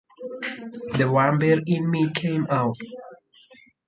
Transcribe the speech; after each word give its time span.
The 0.93 1.07
vampire 1.13 1.61
in 1.63 1.87
me 1.91 2.09
came 2.11 2.47
out. 2.49 2.75